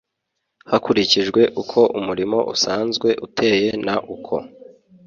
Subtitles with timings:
[0.71, 4.35] hakurikijwe uko umurimo usanzwe uteye n uko